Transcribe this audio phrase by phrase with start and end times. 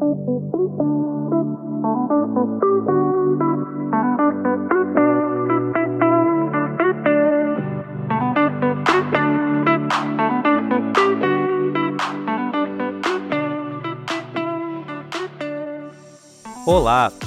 [0.00, 0.08] Olá,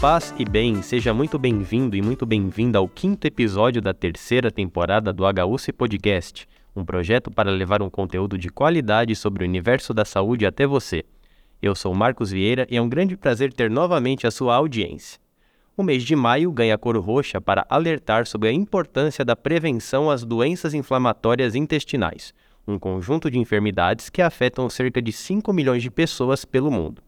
[0.02, 5.14] paz e bem, seja muito bem-vindo e muito bem-vinda ao quinto episódio da terceira temporada
[5.14, 10.04] do HUC Podcast, um projeto para levar um conteúdo de qualidade sobre o universo da
[10.04, 11.06] saúde até você.
[11.64, 15.18] Eu sou Marcos Vieira e é um grande prazer ter novamente a sua audiência.
[15.78, 20.26] O mês de maio ganha cor roxa para alertar sobre a importância da prevenção às
[20.26, 22.34] doenças inflamatórias intestinais,
[22.68, 27.02] um conjunto de enfermidades que afetam cerca de 5 milhões de pessoas pelo mundo.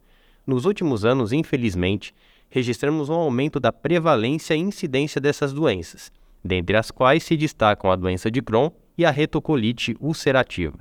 [0.48, 2.16] Nos últimos anos, infelizmente,
[2.50, 7.96] registramos um aumento da prevalência e incidência dessas doenças, dentre as quais se destacam a
[7.98, 10.80] doença de Crohn e a retocolite ulcerativa.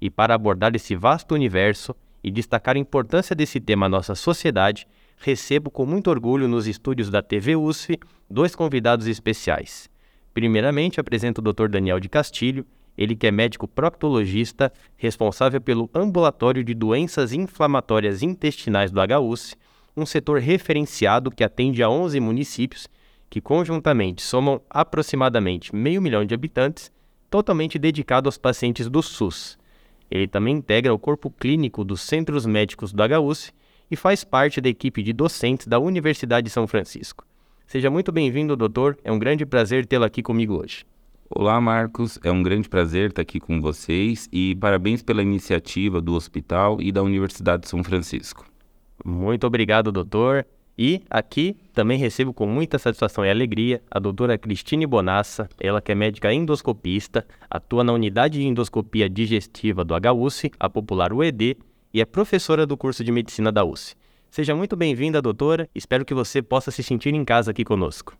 [0.00, 4.88] E para abordar esse vasto universo e destacar a importância desse tema à nossa sociedade,
[5.18, 7.98] recebo com muito orgulho nos estúdios da TV USF
[8.28, 9.90] dois convidados especiais.
[10.32, 11.68] Primeiramente, apresento o Dr.
[11.68, 18.90] Daniel de Castilho, ele que é médico proctologista, responsável pelo Ambulatório de Doenças Inflamatórias Intestinais
[18.90, 19.54] do HUS,
[19.96, 22.88] um setor referenciado que atende a 11 municípios,
[23.28, 26.90] que conjuntamente somam aproximadamente meio milhão de habitantes,
[27.28, 29.58] totalmente dedicado aos pacientes do SUS.
[30.10, 33.52] Ele também integra o corpo clínico dos Centros Médicos do HUS
[33.90, 37.24] e faz parte da equipe de docentes da Universidade de São Francisco.
[37.66, 38.98] Seja muito bem-vindo, doutor.
[39.02, 40.84] É um grande prazer tê-lo aqui comigo hoje.
[41.28, 42.18] Olá, Marcos.
[42.22, 46.92] É um grande prazer estar aqui com vocês e parabéns pela iniciativa do hospital e
[46.92, 48.44] da Universidade de São Francisco.
[49.04, 50.46] Muito obrigado, doutor.
[50.76, 55.92] E aqui também recebo com muita satisfação e alegria a doutora Cristine Bonassa, ela que
[55.92, 61.56] é médica endoscopista, atua na unidade de endoscopia digestiva do HUSC, a popular UED,
[61.92, 63.94] e é professora do curso de medicina da USC.
[64.28, 65.68] Seja muito bem-vinda, doutora.
[65.72, 68.18] Espero que você possa se sentir em casa aqui conosco.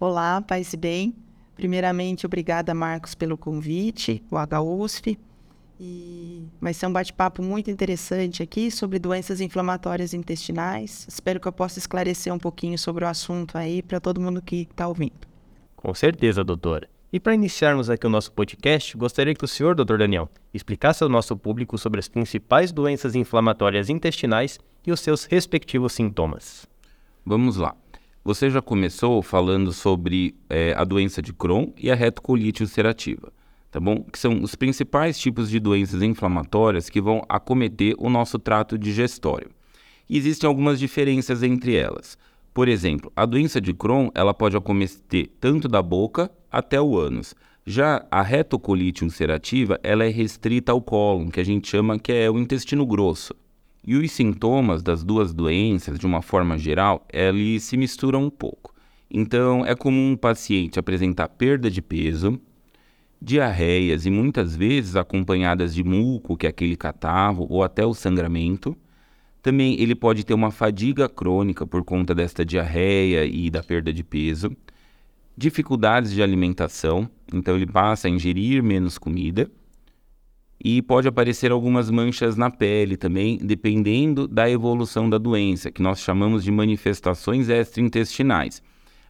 [0.00, 1.14] Olá, paz e bem.
[1.54, 5.18] Primeiramente, obrigada, Marcos, pelo convite, o HUSF.
[5.78, 11.06] E vai ser um bate-papo muito interessante aqui sobre doenças inflamatórias intestinais.
[11.08, 14.68] Espero que eu possa esclarecer um pouquinho sobre o assunto aí para todo mundo que
[14.70, 15.26] está ouvindo.
[15.76, 16.88] Com certeza, doutora.
[17.12, 21.08] E para iniciarmos aqui o nosso podcast, gostaria que o senhor, doutor Daniel, explicasse ao
[21.08, 26.66] nosso público sobre as principais doenças inflamatórias intestinais e os seus respectivos sintomas.
[27.24, 27.76] Vamos lá.
[28.24, 33.32] Você já começou falando sobre é, a doença de Crohn e a retocolite ulcerativa,
[33.74, 34.04] tá bom?
[34.04, 39.50] Que são os principais tipos de doenças inflamatórias que vão acometer o nosso trato digestório.
[40.08, 42.16] E existem algumas diferenças entre elas.
[42.52, 47.34] Por exemplo, a doença de Crohn ela pode acometer tanto da boca até o ânus.
[47.66, 52.30] Já a retocolite ulcerativa ela é restrita ao cólon, que a gente chama que é
[52.30, 53.34] o intestino grosso.
[53.84, 58.72] E os sintomas das duas doenças, de uma forma geral, eles se misturam um pouco.
[59.10, 62.40] Então, é comum um paciente apresentar perda de peso,
[63.20, 68.76] diarreias e muitas vezes acompanhadas de muco, que é aquele catarro, ou até o sangramento.
[69.42, 74.02] Também ele pode ter uma fadiga crônica por conta desta diarreia e da perda de
[74.02, 74.56] peso,
[75.36, 79.50] dificuldades de alimentação, então ele passa a ingerir menos comida
[80.62, 86.00] e pode aparecer algumas manchas na pele também, dependendo da evolução da doença, que nós
[86.00, 88.62] chamamos de manifestações extraintestinais.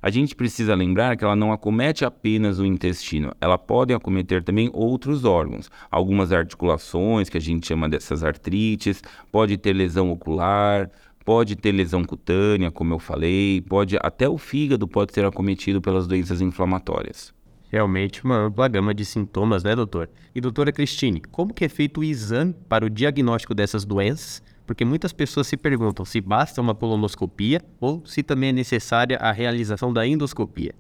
[0.05, 4.69] A gente precisa lembrar que ela não acomete apenas o intestino, ela pode acometer também
[4.75, 10.91] outros órgãos, algumas articulações, que a gente chama dessas artrites, pode ter lesão ocular,
[11.25, 16.07] pode ter lesão cutânea, como eu falei, pode até o fígado pode ser acometido pelas
[16.07, 17.33] doenças inflamatórias
[17.73, 20.09] realmente uma ampla gama de sintomas, né, doutor?
[20.33, 24.41] E doutora Cristine, como que é feito o exame para o diagnóstico dessas doenças?
[24.67, 29.31] Porque muitas pessoas se perguntam se basta uma colonoscopia ou se também é necessária a
[29.31, 30.75] realização da endoscopia.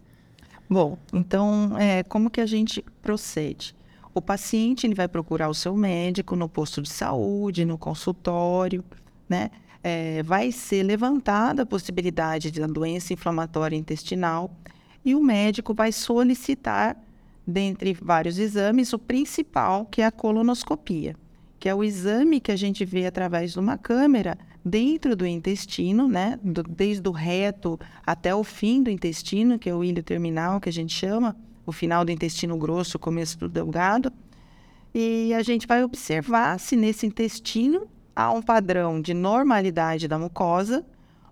[0.68, 3.74] Bom, então, é, como que a gente procede?
[4.14, 8.84] O paciente ele vai procurar o seu médico no posto de saúde, no consultório,
[9.28, 9.50] né?
[9.82, 14.50] É, vai ser levantada a possibilidade da doença inflamatória intestinal
[15.04, 16.96] e o médico vai solicitar,
[17.46, 21.14] dentre vários exames, o principal, que é a colonoscopia,
[21.64, 26.06] que é o exame que a gente vê através de uma câmera dentro do intestino,
[26.06, 30.60] né, do, desde o reto até o fim do intestino, que é o ilho terminal,
[30.60, 31.34] que a gente chama,
[31.64, 34.12] o final do intestino grosso, começo do delgado.
[34.94, 40.84] E a gente vai observar se nesse intestino há um padrão de normalidade da mucosa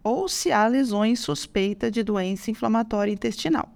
[0.03, 3.69] ou se há lesões suspeitas de doença inflamatória intestinal.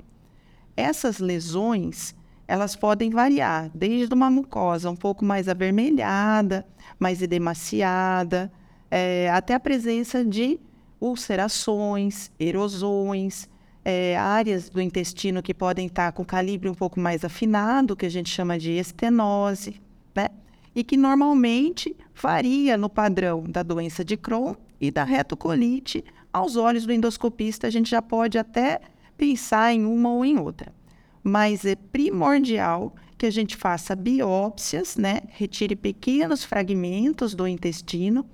[0.75, 2.16] Essas lesões,
[2.49, 6.67] elas podem variar, desde uma mucosa um pouco mais avermelhada,
[6.99, 8.53] mais edemaciada,
[8.91, 10.61] é, até a presença de
[11.01, 13.49] ulcerações, erosões,
[13.85, 18.11] é, áreas do intestino que podem estar com calibre um pouco mais afinado, que a
[18.11, 19.81] gente chama de estenose,
[20.15, 20.29] né?
[20.75, 26.05] E que normalmente varia no padrão da doença de Crohn e da retocolite.
[26.33, 28.81] Aos olhos do endoscopista, a gente já pode até
[29.17, 30.73] pensar em uma ou em outra.
[31.29, 35.23] Mas é primordial que a gente faça biópsias, né?
[35.31, 38.25] Retire pequenos fragmentos do intestino,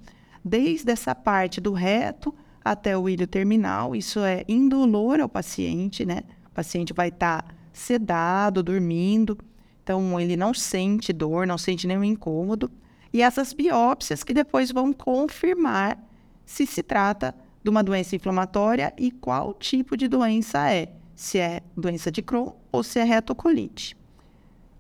[0.45, 3.97] desde essa parte do reto até o ilho terminal.
[3.97, 6.21] Isso é indolor ao paciente, né?
[6.49, 9.39] O paciente vai estar tá sedado, dormindo,
[9.83, 12.71] então ele não sente dor, não sente nenhum incômodo.
[13.11, 15.99] E essas biópsias que depois vão confirmar
[16.45, 17.35] se se trata
[17.65, 20.93] de uma doença inflamatória e qual tipo de doença é,
[21.23, 23.97] se é doença de Crohn ou se é retocolite.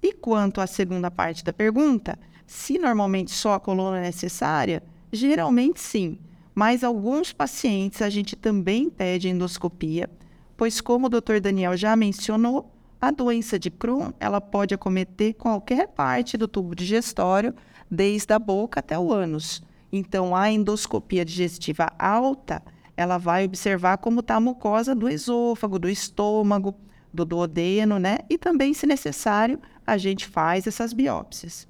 [0.02, 5.80] E quanto à segunda parte da pergunta, se normalmente só a coluna é necessária, geralmente
[5.80, 6.18] sim
[6.54, 10.10] mas alguns pacientes a gente também pede endoscopia,
[10.56, 11.40] pois como o Dr.
[11.40, 17.52] Daniel já mencionou, a doença de Crohn, ela pode acometer qualquer parte do tubo digestório,
[17.90, 19.60] desde a boca até o ânus.
[19.90, 22.62] Então, a endoscopia digestiva alta,
[23.02, 26.74] ela vai observar como está a mucosa do esôfago, do estômago,
[27.12, 28.18] do duodeno, né?
[28.30, 31.68] E também, se necessário, a gente faz essas biópsias.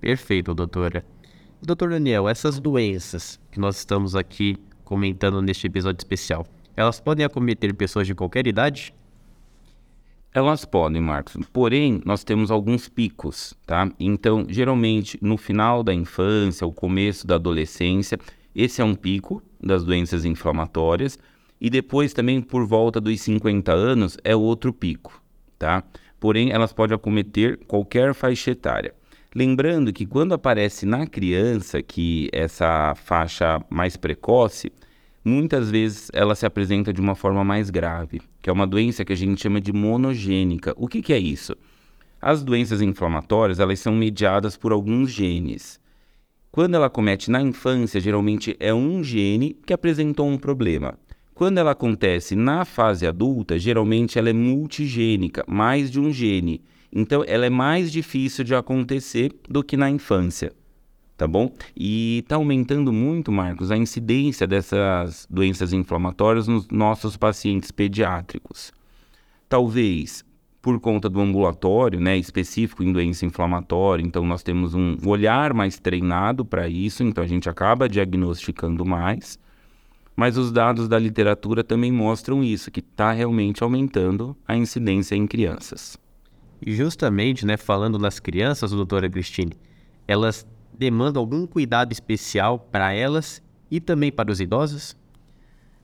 [0.00, 1.04] Perfeito, doutora.
[1.62, 7.74] Doutor Daniel, essas doenças que nós estamos aqui comentando neste episódio especial, elas podem acometer
[7.74, 8.94] pessoas de qualquer idade?
[10.32, 11.34] Elas podem, Marcos.
[11.50, 13.90] Porém, nós temos alguns picos, tá?
[13.98, 18.18] Então, geralmente, no final da infância, o começo da adolescência,
[18.56, 21.18] esse é um pico das doenças inflamatórias.
[21.60, 25.22] E depois, também, por volta dos 50 anos, é outro pico,
[25.58, 25.84] tá?
[26.18, 28.94] Porém, elas podem acometer qualquer faixa etária.
[29.34, 34.72] Lembrando que quando aparece na criança que essa faixa mais precoce,
[35.22, 39.12] muitas vezes ela se apresenta de uma forma mais grave, que é uma doença que
[39.12, 40.72] a gente chama de monogênica.
[40.78, 41.54] O que, que é isso?
[42.22, 45.78] As doenças inflamatórias elas são mediadas por alguns genes.
[46.56, 50.98] Quando ela comete na infância, geralmente é um gene que apresentou um problema.
[51.34, 56.62] Quando ela acontece na fase adulta, geralmente ela é multigênica, mais de um gene.
[56.90, 60.50] Então, ela é mais difícil de acontecer do que na infância,
[61.14, 61.52] tá bom?
[61.76, 68.72] E está aumentando muito, Marcos, a incidência dessas doenças inflamatórias nos nossos pacientes pediátricos.
[69.46, 70.24] Talvez
[70.66, 75.78] por conta do ambulatório, né, específico em doença inflamatória, então nós temos um olhar mais
[75.78, 79.38] treinado para isso, então a gente acaba diagnosticando mais.
[80.16, 85.24] Mas os dados da literatura também mostram isso, que está realmente aumentando a incidência em
[85.24, 85.96] crianças.
[86.60, 89.52] E justamente, né, falando das crianças, doutora Cristine,
[90.08, 90.44] elas
[90.76, 93.40] demandam algum cuidado especial para elas
[93.70, 94.96] e também para os idosos?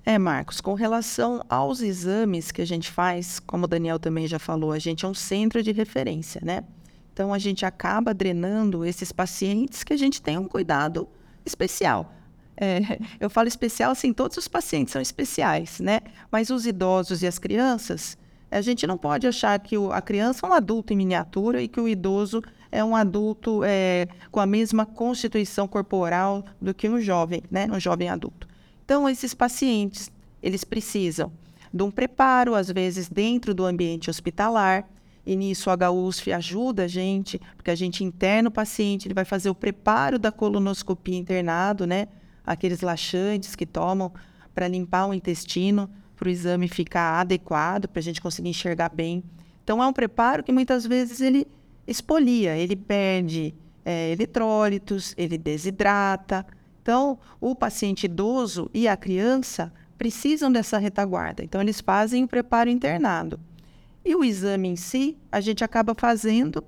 [0.05, 4.39] É, Marcos, com relação aos exames que a gente faz, como o Daniel também já
[4.39, 6.65] falou, a gente é um centro de referência, né?
[7.13, 11.09] Então a gente acaba drenando esses pacientes que a gente tem um cuidado
[11.47, 12.13] especial.
[12.57, 16.01] É, eu falo especial, assim, todos os pacientes são especiais, né?
[16.33, 18.19] Mas os idosos e as crianças,
[18.51, 21.81] a gente não pode achar que a criança é um adulto em miniatura e que
[21.81, 27.43] o idoso é um adulto é, com a mesma constituição corporal do que um jovem,
[27.49, 27.69] né?
[27.71, 28.52] Um jovem adulto.
[28.93, 30.13] Então, esses pacientes,
[30.43, 31.33] eles precisam
[31.73, 34.87] de um preparo, às vezes, dentro do ambiente hospitalar.
[35.25, 39.25] E nisso a HUSF ajuda a gente, porque a gente interna o paciente, ele vai
[39.25, 42.07] fazer o preparo da colonoscopia internado, né?
[42.45, 44.13] Aqueles laxantes que tomam
[44.55, 49.25] para limpar o intestino para o exame ficar adequado, para a gente conseguir enxergar bem.
[49.65, 51.47] Então, é um preparo que muitas vezes ele
[51.87, 53.55] expolia, ele perde
[53.87, 56.47] é, eletrólitos, ele desidrata.
[56.83, 61.45] Então, o paciente idoso e a criança precisam dessa retaguarda.
[61.45, 63.39] Então, eles fazem o preparo internado.
[64.05, 66.65] E o exame em si, a gente acaba fazendo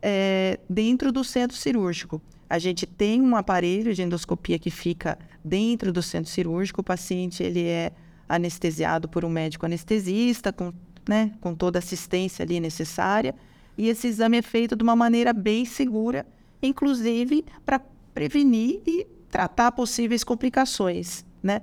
[0.00, 2.20] é, dentro do centro cirúrgico.
[2.48, 6.80] A gente tem um aparelho de endoscopia que fica dentro do centro cirúrgico.
[6.80, 7.92] O paciente ele é
[8.26, 10.72] anestesiado por um médico anestesista, com,
[11.06, 13.34] né, com toda a assistência ali necessária.
[13.76, 16.26] E esse exame é feito de uma maneira bem segura,
[16.62, 17.78] inclusive para
[18.14, 21.60] prevenir e tratar possíveis complicações, né?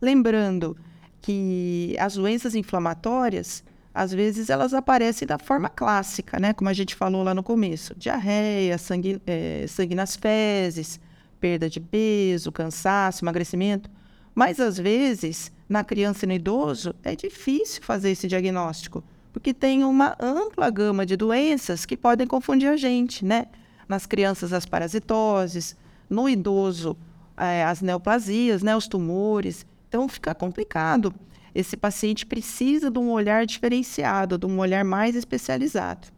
[0.00, 0.76] Lembrando
[1.20, 3.62] que as doenças inflamatórias,
[3.94, 6.52] às vezes elas aparecem da forma clássica, né?
[6.52, 10.98] Como a gente falou lá no começo, diarreia, sangue, é, sangue nas fezes,
[11.38, 13.90] perda de peso, cansaço, emagrecimento.
[14.34, 19.02] Mas às vezes na criança e no idoso, é difícil fazer esse diagnóstico,
[19.32, 23.46] porque tem uma ampla gama de doenças que podem confundir a gente, né?
[23.88, 25.74] Nas crianças, as parasitoses,
[26.12, 26.96] no idoso,
[27.36, 29.66] é, as neoplasias, né, os tumores.
[29.88, 31.12] Então fica complicado.
[31.54, 36.08] Esse paciente precisa de um olhar diferenciado, de um olhar mais especializado.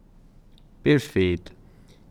[0.83, 1.53] Perfeito.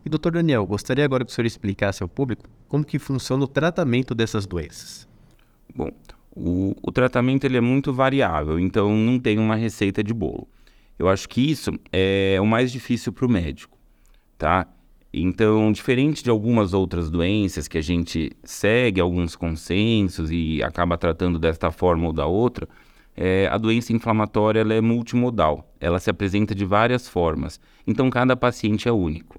[0.04, 3.48] E doutor Daniel, gostaria agora que o senhor explicasse ao público como que funciona o
[3.48, 5.08] tratamento dessas doenças.
[5.74, 5.90] Bom,
[6.34, 10.48] o, o tratamento ele é muito variável, então não tem uma receita de bolo.
[10.98, 13.78] Eu acho que isso é o mais difícil para o médico,
[14.36, 14.66] tá?
[15.16, 21.38] Então, diferente de algumas outras doenças que a gente segue alguns consensos e acaba tratando
[21.38, 22.68] desta forma ou da outra,
[23.16, 25.72] é, a doença inflamatória é multimodal.
[25.78, 27.60] Ela se apresenta de várias formas.
[27.86, 29.38] Então, cada paciente é único.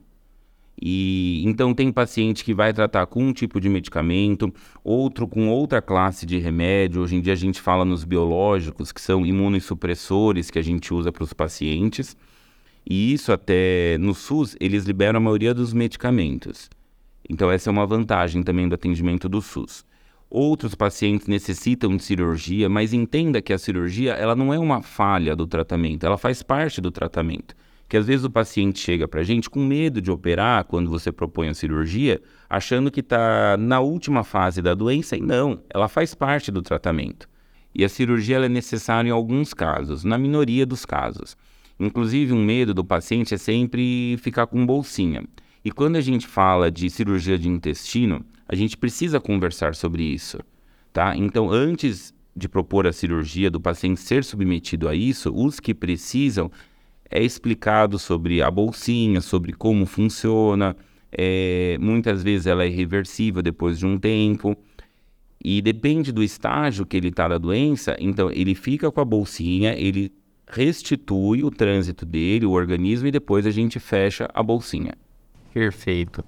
[0.81, 4.53] E então tem paciente que vai tratar com um tipo de medicamento,
[4.83, 7.01] outro com outra classe de remédio.
[7.01, 11.11] Hoje em dia a gente fala nos biológicos, que são imunossupressores que a gente usa
[11.11, 12.15] para os pacientes.
[12.87, 16.69] E isso até no SUS eles liberam a maioria dos medicamentos.
[17.29, 19.85] Então essa é uma vantagem também do atendimento do SUS.
[20.29, 25.35] Outros pacientes necessitam de cirurgia, mas entenda que a cirurgia ela não é uma falha
[25.35, 27.55] do tratamento, ela faz parte do tratamento
[27.87, 31.11] que às vezes o paciente chega para a gente com medo de operar quando você
[31.11, 36.15] propõe a cirurgia, achando que está na última fase da doença e não, ela faz
[36.15, 37.29] parte do tratamento.
[37.73, 41.37] E a cirurgia é necessária em alguns casos, na minoria dos casos.
[41.79, 45.23] Inclusive, um medo do paciente é sempre ficar com bolsinha.
[45.63, 50.39] E quando a gente fala de cirurgia de intestino, a gente precisa conversar sobre isso,
[50.93, 51.15] tá?
[51.17, 56.51] Então, antes de propor a cirurgia do paciente ser submetido a isso, os que precisam
[57.09, 60.75] é explicado sobre a bolsinha, sobre como funciona.
[61.11, 64.55] É, muitas vezes ela é irreversível depois de um tempo.
[65.43, 69.75] E depende do estágio que ele está da doença, então ele fica com a bolsinha,
[69.77, 70.11] ele
[70.55, 74.93] restitui o trânsito dele, o organismo, e depois a gente fecha a bolsinha.
[75.53, 76.23] Perfeito.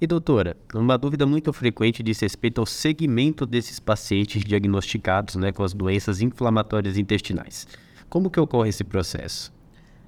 [0.00, 5.64] E doutora, uma dúvida muito frequente diz respeito ao segmento desses pacientes diagnosticados né, com
[5.64, 7.66] as doenças inflamatórias intestinais.
[8.08, 9.52] Como que ocorre esse processo?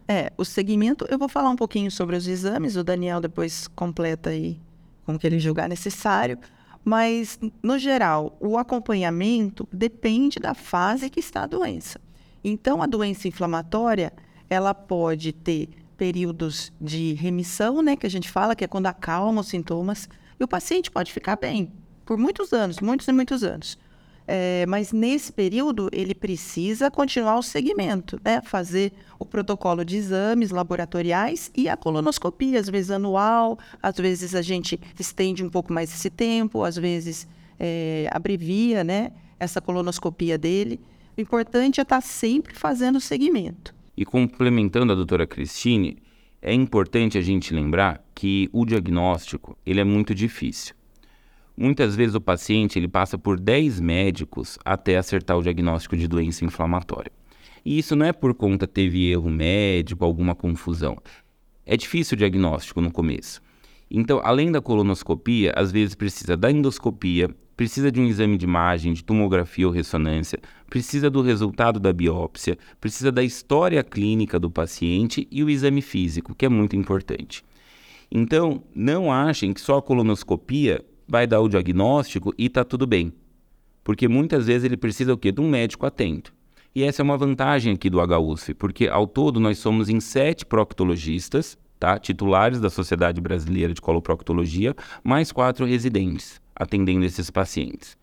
[0.07, 4.31] É, o segmento, eu vou falar um pouquinho sobre os exames, o Daniel depois completa
[4.31, 4.59] aí
[5.05, 6.39] com o que ele julgar necessário,
[6.85, 11.99] mas, no geral, o acompanhamento depende da fase que está a doença.
[12.45, 14.13] Então, a doença inflamatória,
[14.51, 19.41] ela pode ter períodos de remissão, né, que a gente fala que é quando acalma
[19.41, 20.09] os sintomas,
[20.39, 21.73] e o paciente pode ficar bem
[22.05, 23.79] por muitos anos, muitos e muitos anos.
[24.27, 28.41] É, mas nesse período ele precisa continuar o segmento, né?
[28.43, 34.41] fazer o protocolo de exames laboratoriais e a colonoscopia, às vezes anual, às vezes a
[34.41, 37.29] gente estende um pouco mais esse tempo, às vezes
[37.61, 39.13] é, abrevia né?
[39.39, 40.81] essa colonoscopia dele.
[41.17, 43.73] O importante é estar sempre fazendo o segmento.
[43.97, 45.99] E complementando a doutora Cristine,
[46.43, 50.75] é importante a gente lembrar que o diagnóstico ele é muito difícil.
[51.57, 56.45] Muitas vezes o paciente ele passa por 10 médicos até acertar o diagnóstico de doença
[56.45, 57.13] inflamatória.
[57.65, 60.99] E isso não é por conta teve erro médico, alguma confusão.
[61.65, 63.41] É difícil o diagnóstico no começo.
[63.89, 68.93] Então, além da colonoscopia, às vezes precisa da endoscopia, precisa de um exame de imagem,
[68.93, 75.27] de tomografia ou ressonância, precisa do resultado da biópsia, precisa da história clínica do paciente
[75.31, 77.45] e o exame físico, que é muito importante.
[78.11, 83.13] Então, não achem que só a colonoscopia vai dar o diagnóstico e está tudo bem.
[83.83, 85.31] Porque muitas vezes ele precisa o quê?
[85.31, 86.33] De um médico atento.
[86.75, 90.45] E essa é uma vantagem aqui do HUSF, porque ao todo nós somos em sete
[90.45, 91.99] proctologistas, tá?
[91.99, 97.97] titulares da Sociedade Brasileira de Coloproctologia, mais quatro residentes atendendo esses pacientes.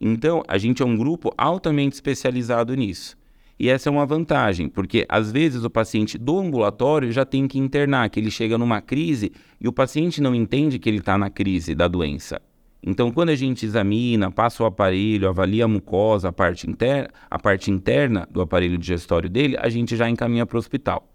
[0.00, 3.16] Então, a gente é um grupo altamente especializado nisso.
[3.58, 7.58] E essa é uma vantagem, porque às vezes o paciente do ambulatório já tem que
[7.58, 11.30] internar, que ele chega numa crise e o paciente não entende que ele está na
[11.30, 12.40] crise da doença.
[12.82, 17.38] Então, quando a gente examina, passa o aparelho, avalia a mucosa, a parte interna, a
[17.38, 21.08] parte interna do aparelho digestório dele, a gente já encaminha para o hospital.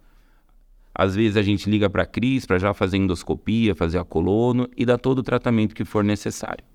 [0.94, 4.68] Às vezes a gente liga para a CRIS para já fazer endoscopia, fazer a colono
[4.76, 6.66] e dar todo o tratamento que for necessário.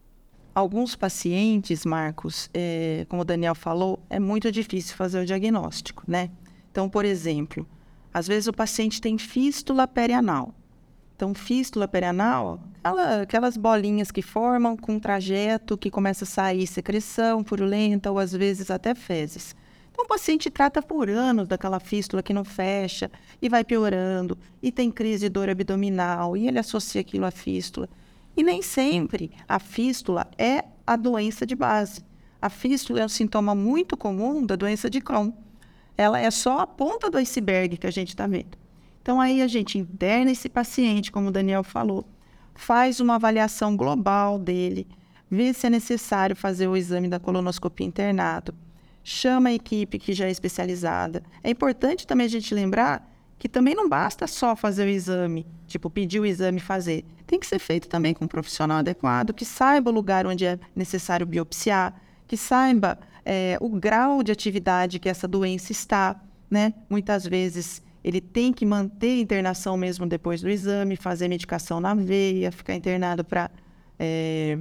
[0.56, 6.30] Alguns pacientes, Marcos, é, como o Daniel falou, é muito difícil fazer o diagnóstico, né?
[6.72, 7.68] Então, por exemplo,
[8.10, 10.54] às vezes o paciente tem fístula perianal.
[11.14, 16.66] Então, fístula perianal, aquela, aquelas bolinhas que formam com um trajeto que começa a sair
[16.66, 19.54] secreção purulenta ou às vezes até fezes.
[19.92, 23.10] Então, o paciente trata por anos daquela fístula que não fecha
[23.42, 27.90] e vai piorando, e tem crise de dor abdominal, e ele associa aquilo à fístula.
[28.36, 32.04] E nem sempre a fístula é a doença de base.
[32.40, 35.32] A fístula é um sintoma muito comum da doença de Crohn.
[35.96, 38.58] Ela é só a ponta do iceberg que a gente está vendo.
[39.00, 42.04] Então, aí a gente interna esse paciente, como o Daniel falou,
[42.54, 44.86] faz uma avaliação global dele,
[45.30, 48.54] vê se é necessário fazer o exame da colonoscopia internado,
[49.02, 51.22] chama a equipe que já é especializada.
[51.42, 55.88] É importante também a gente lembrar que também não basta só fazer o exame, tipo,
[55.88, 57.04] pedir o exame e fazer.
[57.26, 60.58] Tem que ser feito também com um profissional adequado, que saiba o lugar onde é
[60.74, 61.94] necessário biopsiar,
[62.26, 66.72] que saiba é, o grau de atividade que essa doença está, né?
[66.88, 71.92] Muitas vezes ele tem que manter a internação mesmo depois do exame, fazer medicação na
[71.92, 73.50] veia, ficar internado para
[73.98, 74.58] é,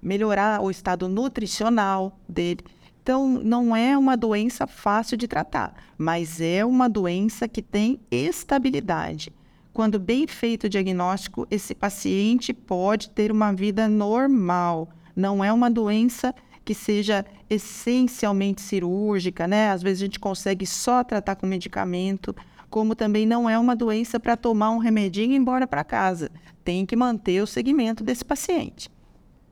[0.00, 2.60] melhorar o estado nutricional dele.
[3.02, 9.32] Então, não é uma doença fácil de tratar, mas é uma doença que tem estabilidade.
[9.76, 14.88] Quando bem feito o diagnóstico, esse paciente pode ter uma vida normal.
[15.14, 19.68] Não é uma doença que seja essencialmente cirúrgica, né?
[19.72, 22.34] Às vezes a gente consegue só tratar com medicamento,
[22.70, 26.30] como também não é uma doença para tomar um remedinho e ir embora para casa.
[26.64, 28.88] Tem que manter o segmento desse paciente.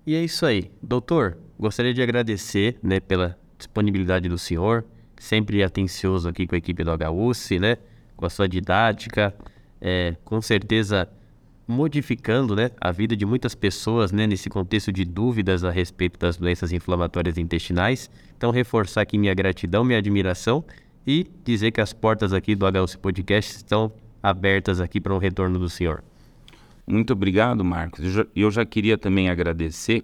[0.06, 0.70] E é isso aí.
[0.82, 4.86] Doutor, gostaria de agradecer né, pela disponibilidade do senhor,
[5.18, 7.76] sempre atencioso aqui com a equipe do HUC, né?
[8.16, 9.34] Com a sua didática,
[9.84, 11.06] é, com certeza
[11.68, 16.38] modificando né, a vida de muitas pessoas né, nesse contexto de dúvidas a respeito das
[16.38, 18.10] doenças inflamatórias intestinais.
[18.36, 20.64] Então, reforçar aqui minha gratidão, minha admiração
[21.06, 25.58] e dizer que as portas aqui do HUC Podcast estão abertas aqui para um retorno
[25.58, 26.02] do senhor.
[26.86, 28.04] Muito obrigado, Marcos.
[28.04, 30.02] Eu já, eu já queria também agradecer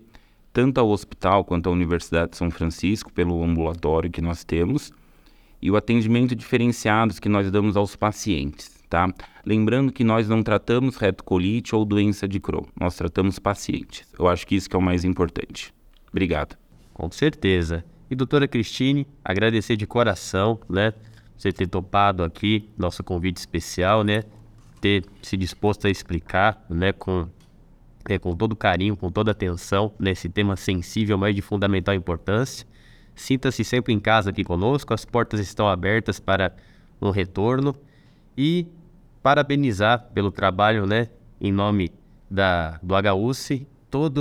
[0.53, 4.93] tanto ao hospital quanto à Universidade de São Francisco pelo ambulatório que nós temos
[5.63, 9.09] e o atendimento diferenciado que nós damos aos pacientes, tá?
[9.47, 14.03] Lembrando que nós não tratamos retocolite ou doença de Crohn, nós tratamos pacientes.
[14.19, 15.73] Eu acho que isso que é o mais importante.
[16.11, 16.59] Obrigado.
[16.93, 17.85] Com certeza.
[18.11, 20.93] E doutora Cristine, agradecer de coração, né?
[21.39, 24.25] Você ter topado aqui nosso convite especial, né?
[24.81, 26.93] Ter se disposto a explicar, né?
[26.93, 27.29] Com
[28.09, 32.67] é, com todo carinho, com toda atenção nesse tema sensível, mas de fundamental importância.
[33.15, 36.55] Sinta-se sempre em casa aqui conosco, as portas estão abertas para
[37.01, 37.77] um retorno
[38.37, 38.67] e
[39.23, 41.09] parabenizar pelo trabalho, né,
[41.41, 41.93] em nome
[42.31, 44.21] da, do HUC, toda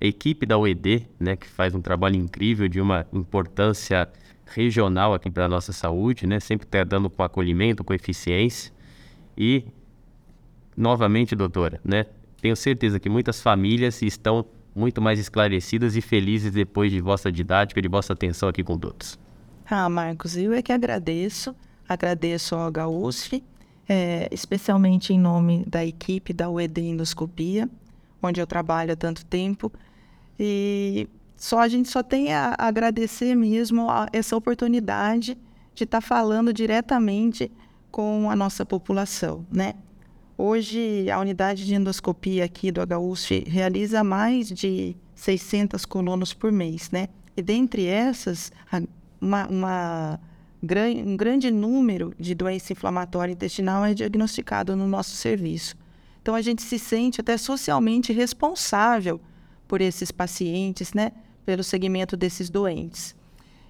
[0.00, 4.08] a equipe da UED, né, que faz um trabalho incrível de uma importância
[4.46, 8.72] regional aqui para a nossa saúde, né, sempre tratando com acolhimento, com eficiência.
[9.36, 9.64] E,
[10.76, 12.06] novamente, doutora, né,
[12.40, 17.80] tenho certeza que muitas famílias estão muito mais esclarecidas e felizes depois de vossa didática,
[17.80, 19.18] de vossa atenção aqui com todos.
[19.68, 21.54] Ah, Marcos, eu é que agradeço,
[21.88, 23.42] agradeço ao HUSF,
[23.88, 27.68] é, especialmente em nome da equipe da UED Endoscopia,
[28.22, 29.72] onde eu trabalho há tanto tempo,
[30.38, 35.36] e só a gente só tem a agradecer mesmo a essa oportunidade
[35.74, 37.50] de estar tá falando diretamente
[37.90, 39.74] com a nossa população, né?
[40.36, 46.90] Hoje, a unidade de endoscopia aqui do HUSF realiza mais de 600 colunas por mês,
[46.90, 47.08] né?
[47.36, 48.50] E dentre essas,
[49.20, 50.20] uma, uma,
[50.62, 55.76] um grande número de doença inflamatória intestinal é diagnosticado no nosso serviço.
[56.20, 59.20] Então, a gente se sente até socialmente responsável
[59.66, 61.12] por esses pacientes, né?
[61.44, 63.16] Pelo segmento desses doentes.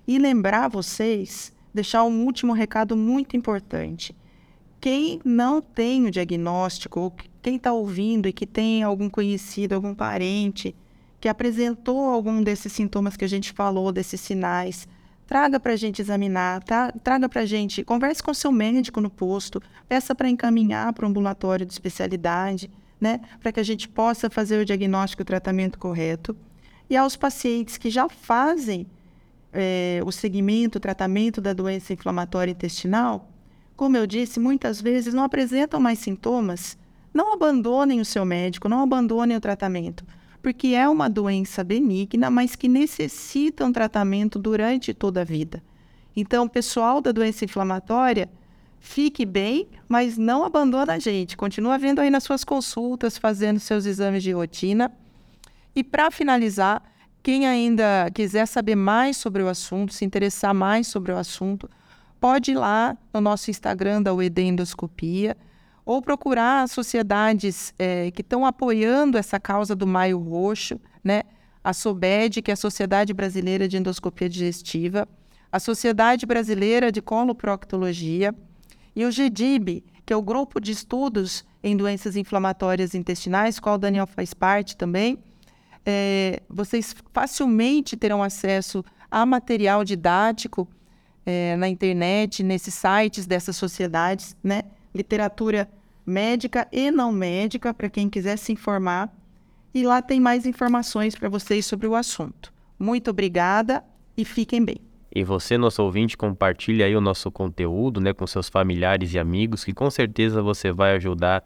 [0.07, 4.15] E lembrar vocês, deixar um último recado muito importante
[4.83, 10.75] quem não tem o diagnóstico, quem está ouvindo e que tem algum conhecido, algum parente
[11.21, 14.89] que apresentou algum desses sintomas que a gente falou, desses sinais,
[15.33, 16.93] traga para a gente examinar, tá?
[17.03, 21.09] traga para a gente, converse com seu médico no posto, peça para encaminhar para o
[21.09, 23.19] ambulatório de especialidade, né?
[23.41, 26.37] para que a gente possa fazer o diagnóstico e o tratamento correto.
[26.91, 28.87] E aos pacientes que já fazem
[29.55, 33.27] é, o segmento, o tratamento da doença inflamatória intestinal,
[33.75, 36.77] como eu disse, muitas vezes não apresentam mais sintomas,
[37.15, 40.05] não abandonem o seu médico, não abandonem o tratamento,
[40.43, 45.63] porque é uma doença benigna, mas que necessita um tratamento durante toda a vida.
[46.17, 48.29] Então, pessoal da doença inflamatória,
[48.81, 51.37] fique bem, mas não abandona a gente.
[51.37, 54.93] Continua vendo aí nas suas consultas, fazendo seus exames de rotina.
[55.75, 56.83] E para finalizar,
[57.23, 61.71] quem ainda quiser saber mais sobre o assunto, se interessar mais sobre o assunto,
[62.21, 65.37] pode ir lá no nosso Instagram da UED Endoscopia
[65.85, 71.23] ou procurar sociedades é, que estão apoiando essa causa do Maio Roxo, né?
[71.65, 75.09] A SOBED, que é a Sociedade Brasileira de Endoscopia Digestiva,
[75.51, 78.35] a Sociedade Brasileira de Coloproctologia
[78.97, 83.79] e o GDIB, que é o Grupo de Estudos em Doenças Inflamatórias Intestinais, qual o
[83.79, 85.19] Daniel faz parte também.
[85.85, 90.69] É, vocês facilmente terão acesso a material didático
[91.25, 94.63] é, na internet, nesses sites dessas sociedades, né?
[94.95, 95.69] Literatura
[96.05, 99.11] médica e não médica, para quem quiser se informar.
[99.75, 102.53] e lá tem mais informações para vocês sobre o assunto.
[102.79, 103.83] Muito obrigada
[104.15, 104.77] e fiquem bem.
[105.15, 109.65] E você, nosso ouvinte, compartilhe aí o nosso conteúdo né, com seus familiares e amigos,
[109.65, 111.43] que com certeza você vai ajudar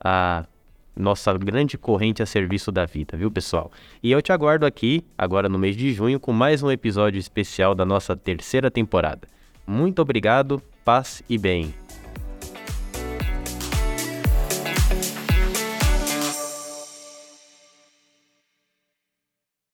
[0.00, 0.46] a
[0.94, 3.70] nossa grande corrente a serviço da vida, viu, pessoal?
[4.02, 7.74] E eu te aguardo aqui, agora no mês de junho, com mais um episódio especial
[7.74, 9.28] da nossa terceira temporada.
[9.66, 11.85] Muito obrigado, paz e bem.